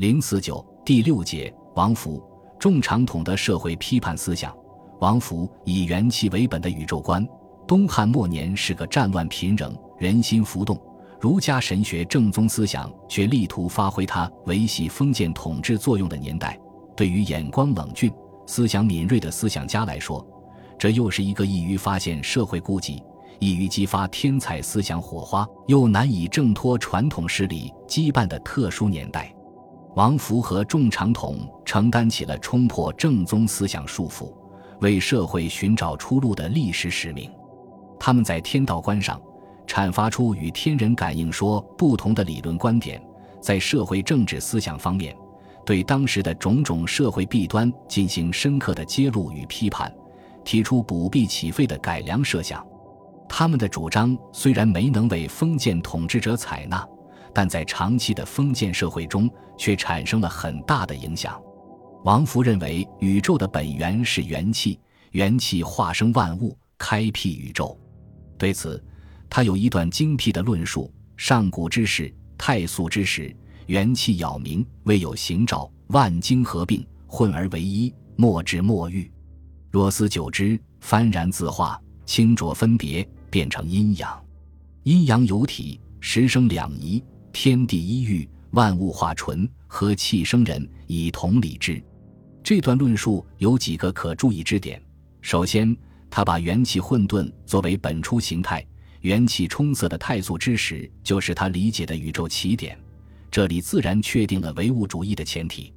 [0.00, 2.26] 零四九第六节，王福
[2.58, 4.50] 重长统的社会批判思想。
[4.98, 7.22] 王福以元气为本的宇宙观，
[7.68, 10.80] 东汉末年是个战乱频仍、人心浮动，
[11.20, 16.58] 儒家神学正宗思想却力图发挥它维系封建统治作用的年代。
[16.96, 18.10] 对于眼光冷峻、
[18.46, 20.26] 思想敏锐的思想家来说，
[20.78, 23.02] 这又是一个易于发现社会痼疾、
[23.38, 29.30] 易于激发天才思想火花，又难以挣脱传统势力羁绊的特殊年代。
[29.94, 34.32] 王福和仲长统承担起了冲破正宗思想束缚。
[34.80, 37.30] 为社会寻找出路的历史使命，
[37.98, 39.20] 他们在天道观上
[39.66, 43.02] 阐发出与天人感应说不同的理论观点，
[43.42, 45.14] 在社会政治思想方面，
[45.66, 49.94] 对当时的种种社会弊端进行深刻的揭露与批判，
[50.44, 52.66] 提出补弊起废的改良设想。
[53.28, 56.88] 他们的主张虽然没能为封建统治者采纳，
[57.34, 61.40] 但在长期的封建社会中却产生了很大的影响。
[62.04, 64.78] 王福认为，宇宙的本源是元气，
[65.12, 67.78] 元气化生万物，开辟宇宙。
[68.38, 68.82] 对此，
[69.28, 79.10] 他有一段精辟的论述：上古之时，太素之时，元气杳冥，未有形兆，万精合并，混而为一，莫之莫欲。
[79.70, 84.24] 若思久之，幡然自化，清浊分别，变成阴阳。
[84.84, 91.82] 阴阳有体，时生两仪，天地一域，万物化纯，和气生人，以同理之。
[92.42, 94.82] 这段论述有几个可注意之点。
[95.20, 95.76] 首先，
[96.10, 98.66] 他把元气混沌作为本初形态，
[99.02, 102.78] 元气充塞的太素之时，就是他理解的宇宙起点。
[103.30, 105.72] 这里自然确定了唯物主义的前提。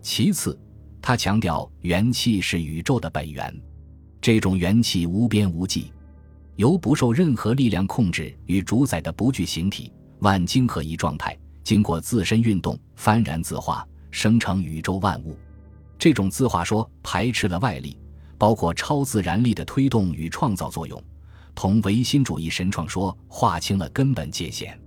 [0.00, 0.58] 其次，
[1.00, 3.52] 他强调元气是宇宙的本源，
[4.20, 5.92] 这种元气无边无际，
[6.54, 9.90] 由不受任何力量控制与主宰的不具形体
[10.22, 15.36] 万精合一状态，经过自身运动幡然自化，生成宇宙万物。
[15.98, 17.98] 这种自化说排斥了外力，
[18.38, 21.02] 包括超自然力的推动与创造作用，
[21.56, 24.78] 同唯心主义神创说划清了根本界限。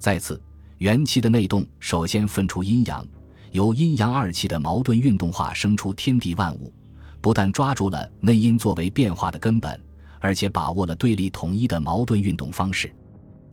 [0.00, 0.42] 再次，
[0.78, 3.06] 元气的内动首先分出阴阳，
[3.52, 6.74] 由阴阳二气的矛盾运动化生出天地万物，
[7.20, 9.80] 不但抓住了内因作为变化的根本，
[10.18, 12.92] 而且把握了对立统一的矛盾运动方式。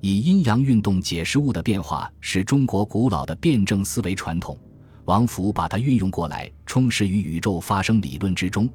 [0.01, 4.57] 以阴阳运动解释物的变化，是中国古老的辩证思维传统。
[5.05, 8.69] 王福把它运用过来，充实于宇宙发生理论之中，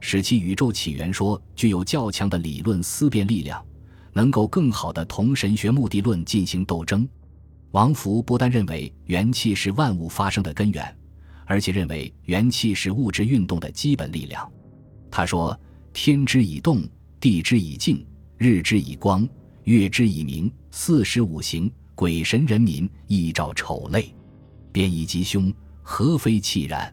[0.00, 3.62] 使其宇宙起源说具有较强的理论思辨力量，
[4.12, 7.06] 能够更好的同神学目的论进行斗争。
[7.72, 10.96] 王福不但认为元气是万物发生的根源，
[11.44, 14.50] 而且认为元气是物质运动的基本力量。
[15.10, 15.58] 他说
[15.92, 16.82] ：“天之以动，
[17.18, 18.06] 地之以静，
[18.38, 19.28] 日之以光，
[19.70, 24.12] 月之以明，四时五行，鬼神人民亦照丑类，
[24.72, 26.92] 变异吉凶。”何非气然？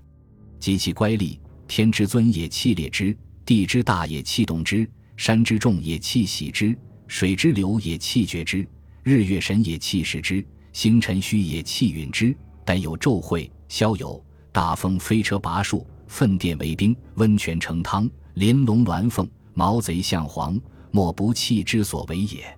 [0.60, 6.76] 及其乖戾，天之尊也，气烈之；地之大也，气动之；山之重也，气喜之；
[7.08, 8.66] 水之流也，气绝之；
[9.04, 10.44] 日月神也，气视之；
[10.74, 12.36] 星辰虚也，气允之。
[12.66, 20.60] 但有骤会，萧有大风，飞车拔树，粪电为冰，温泉成汤，麟龙鸾凤，毛贼象黄，
[20.92, 22.58] 莫不气之所为也。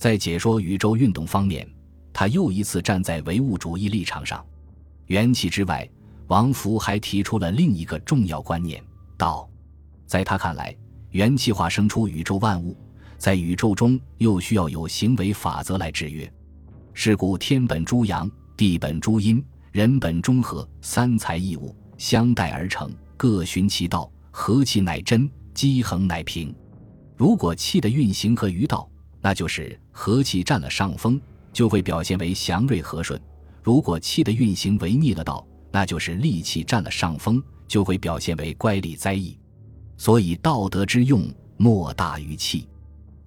[0.00, 1.68] 在解说宇宙运动方面，
[2.10, 4.42] 他又一次站在唯物主义立场上。
[5.08, 5.86] 元气之外，
[6.28, 8.82] 王福还提出了另一个重要观念：
[9.18, 9.46] 道。
[10.06, 10.74] 在他看来，
[11.10, 12.74] 元气化生出宇宙万物，
[13.18, 16.32] 在宇宙中又需要有行为法则来制约。
[16.94, 26.54] 是故天本诸阳，地本诸阴，人本中和，三才异物相待而成，各循其道，和气乃真，积恒乃平。
[27.18, 28.89] 如果气的运行和于道，
[29.20, 31.20] 那就是和气占了上风，
[31.52, 33.20] 就会表现为祥瑞和顺。
[33.62, 39.38] 如果气的运行违逆了道，那就是戾气占了上风，就会表现为乖戾灾异。
[39.96, 42.66] 所以道德之用莫大于气。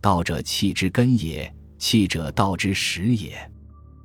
[0.02, 3.38] 道者气之根也，气者道之始也。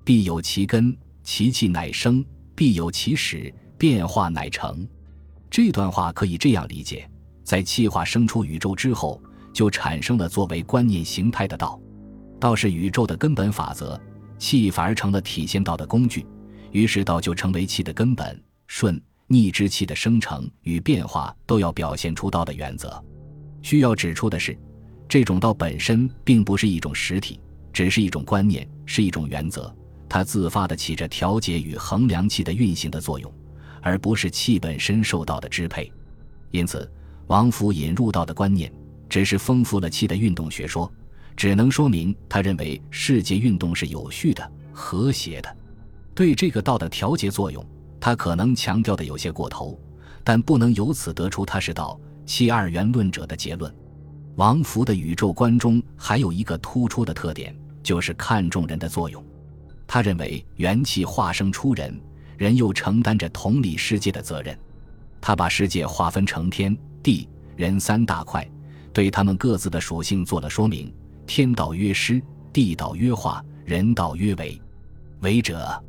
[0.04, 2.22] 必有其根，其气乃生；
[2.54, 4.86] 必有其始，变化乃成。
[5.50, 7.10] 这段话可以这样理解：
[7.42, 9.20] 在气化生出宇宙之后，
[9.52, 11.80] 就产生了作为观念形态的道。
[12.40, 14.00] 道是宇宙的根本法则。
[14.38, 16.24] 气反而成了体现道的工具，
[16.70, 18.40] 于是道就成为气的根本。
[18.68, 23.04] 顺逆之气的生成与变化都要表现出道的原则。
[23.60, 24.56] 需要指出的是，
[25.08, 27.40] 这种道本身并不是一种实体，
[27.72, 29.74] 只是一种观念，是一种原则。
[30.08, 33.32] 它自发的起着调节与衡量气的运行的作用，
[33.82, 35.92] 而不是气本身受到的支配。
[36.52, 36.88] 因此，
[37.26, 38.72] 王府引入道的观念，
[39.08, 40.90] 只是丰富了气的运动学说。
[41.36, 45.56] 只能说明，他认为世界运动是有序的、和谐的。
[46.12, 47.64] 对这个道的调节作用，
[48.00, 49.78] 他可能强调的有些过头，
[50.24, 51.96] 但不能由此得出他是道
[52.26, 53.72] 七二元论者的结论。
[54.34, 59.24] 王福的宇宙观中还有一个突出的特点，就是看重人的作用。
[59.86, 62.00] 他认为元气化生出人，
[62.36, 64.58] 人又承担着同理世界的责任。
[65.20, 68.44] 他把世界划分成天地人三大块，
[68.98, 70.92] 对他们各自的属性做了说明。
[71.24, 72.20] 天道曰师，
[72.52, 74.60] 地道曰化，人道曰为。
[75.20, 75.80] 为者，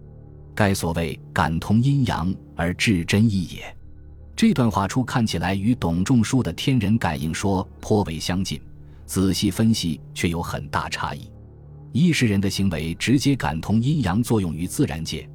[0.54, 3.76] 该所谓感通阴阳而至真意也。
[4.36, 8.62] 这段话初看起来与董仲舒的天人感应说颇为相近，
[9.08, 11.32] 仔细分析却有很大差异。
[11.92, 15.28] 一是人的行为直接感通阴阳作用于自然界，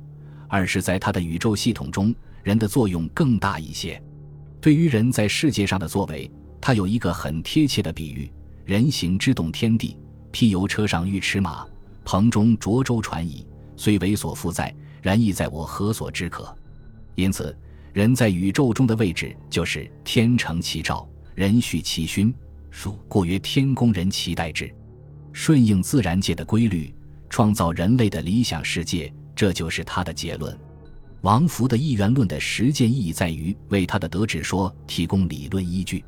[0.47, 4.01] 二是在他的宇宙系统中，人的作用更大一些。
[4.61, 6.31] 对于人在世界上的作为，
[6.67, 8.33] 他有一个很贴切的比喻。
[8.65, 9.99] 人行之动天地，
[10.33, 11.63] 譬由车上御驰马，
[12.07, 13.47] 棚中涿舟船矣。
[13.77, 16.57] 虽为所负载，然亦在我何所之可？
[17.17, 17.55] 因此，
[17.93, 22.35] 人在宇宙中的位置就是天成其照，人续其勋，
[23.09, 24.75] 故曰天公人其代之。
[25.35, 26.95] 顺应自然界的规律，
[27.29, 30.59] 创造人类的理想世界，这就是他的结论。
[31.21, 36.03] 王福的一元论的实践意义在于为他的得指说提供理论依据。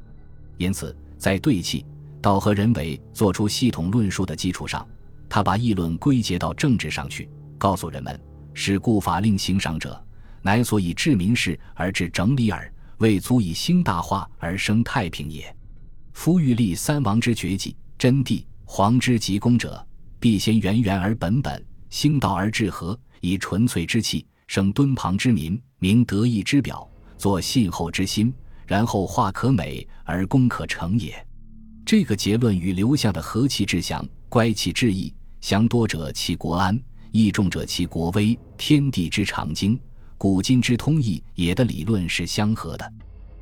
[0.57, 1.85] 因此，在对气。
[2.23, 4.85] 道和人为做出系统论述的基础上，
[5.29, 8.19] 他把议论归结到政治上去，告诉人们：
[8.53, 10.03] 是故法令行赏者，
[10.43, 15.55] 乃所以治民事而治整理耳，未足以兴大化而生太平也。
[16.15, 19.87] 夫欲立三王之绝技，真谛皇之极功者，
[20.19, 28.35] 必先源源而本本，兴道而治和，以纯粹之气生敦庞之民，明德义之表，作信厚之心，
[28.67, 31.15] 然后化可美而功可成也。
[31.85, 36.79] 这个结论与刘向的和气致祥、乖气致意，祥多者其国安，
[37.13, 39.79] 义重者其国威，天地之常经，
[40.19, 42.93] 古今之通义也的理论是相合的。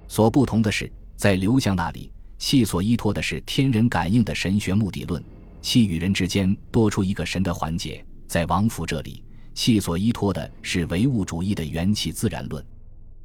[0.06, 5.25] 所不同的是，在刘向那里，气所依托的是天人感应的神学目的论，
[5.62, 9.25] 气与人之间多出一个神的环节；在王府这里，
[9.55, 12.62] 气所依托的是唯物主义的元气自然论，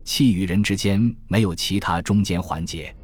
[0.03, 2.95] 气与人之间没有其他中间环节。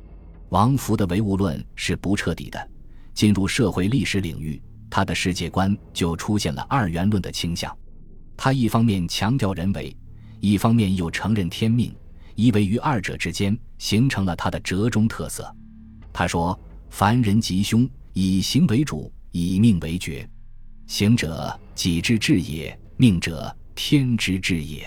[0.49, 2.69] 王福的唯物论是不彻底的，
[3.13, 7.75] 进入社会历史领域，他的世界观就出现了二元论的倾向。
[8.37, 9.95] 他一方面强调人为，
[10.39, 11.93] 一方面又承认天命，
[12.35, 15.53] 依偎于二者之间，形成了他的折中特色。
[16.13, 16.57] 他说
[16.89, 20.27] ：“凡人吉凶，以行为主，以命为决。
[20.87, 24.85] 行者己之至也，命者天之至也。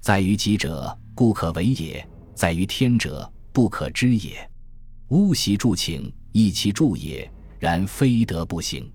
[0.00, 2.00] 在于己者，故可为也；
[2.32, 4.48] 在于天者，不可知也。”
[5.10, 7.28] 巫习助请，亦其助也。
[7.58, 8.88] 然非得不行。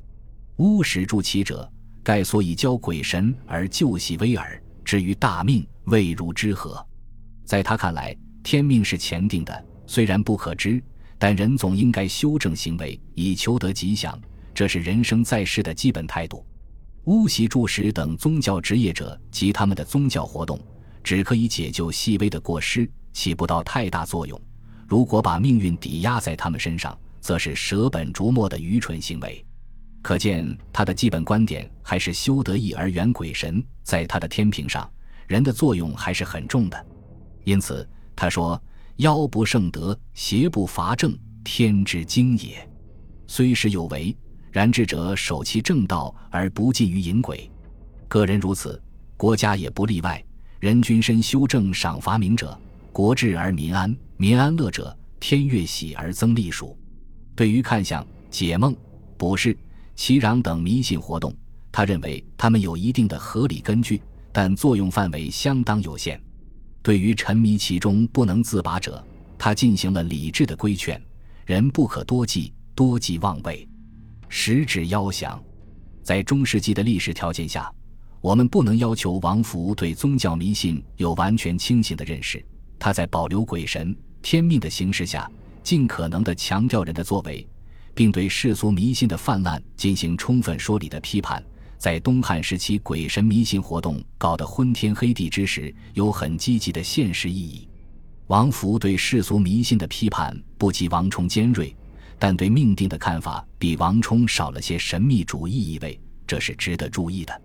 [0.55, 1.69] 巫使助其者，
[2.01, 4.63] 盖所以教鬼神而救喜威耳。
[4.85, 6.81] 至于大命，未如之何？
[7.43, 10.81] 在他看来，天命是前定的，虽然不可知，
[11.17, 14.17] 但人总应该修正行为，以求得吉祥。
[14.53, 16.45] 这是人生在世的基本态度。
[17.03, 20.57] 巫习助使等宗教职业者及他们的宗教活动，
[21.03, 24.39] 只可以解救细微的过失，起不到太大作用。
[24.87, 29.45] 如果把命运抵押在他们身上，则是舍本逐末的愚蠢行为。
[30.01, 33.63] 可见他的基本观点还是修德义而远鬼神。
[33.83, 34.89] 在他的天平上，
[35.27, 36.85] 人的作用还是很重的。
[37.43, 38.61] 因此他说
[38.97, 42.69] ：“妖不胜德，邪不伐正，天之经也。
[43.27, 44.15] 虽时有为，
[44.51, 47.49] 然智者守其正道而不近于淫鬼。
[48.07, 48.81] 个人如此，
[49.15, 50.23] 国家也不例外。
[50.63, 52.57] 人君身修正，赏罚明者。”
[52.93, 56.77] 国治而民安，民安乐者，天悦喜而增利属。
[57.35, 58.73] 对于看相、解梦、
[59.17, 59.57] 卜筮、
[59.93, 61.35] 祈禳等迷信活动，
[61.69, 64.01] 他认为他们有一定的合理根据，
[64.31, 66.17] 但作用范围相当有限。
[66.81, 69.05] 对于沉迷其中不能自拔者，
[69.37, 70.97] 他进行了理智的规劝：
[71.45, 73.67] 人不可多计，多计妄为，
[74.29, 75.43] 实指妖想。
[76.01, 77.69] 在中世纪的历史条件下，
[78.23, 82.41] 我们不能要求王福对宗教迷信有完全清醒的认识。
[82.79, 85.29] 他在保留鬼神天命的形式下，
[85.61, 87.45] 尽可能地强调人的作为，
[87.93, 91.43] 并对世俗迷信的泛滥进行充分说理的批判。
[91.77, 97.67] 在东汉时期，鬼神迷信活动搞得昏天黑地之时，有很积极的现实意义。
[98.27, 101.75] 王福对世俗迷信的批判不及王充尖锐，
[102.17, 107.41] 但对命定的看法比王充少了些神秘主义意味，这是值得注意的。